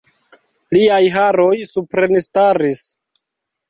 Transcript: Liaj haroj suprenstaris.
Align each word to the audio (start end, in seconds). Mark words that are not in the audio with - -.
Liaj 0.77 1.03
haroj 1.17 1.53
suprenstaris. 1.75 2.87